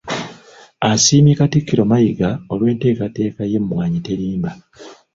Asiimye 0.89 1.33
Katikkiro 1.39 1.83
Mayiga 1.91 2.29
olw’enteekateeka 2.53 3.41
y’Emmwanyi 3.51 3.99
Terimba. 4.07 4.51